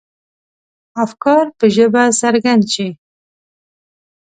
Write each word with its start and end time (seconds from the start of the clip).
افکار 1.03 1.45
په 1.57 1.65
ژبه 1.75 2.03
څرګند 2.21 2.63
شي. 2.73 2.89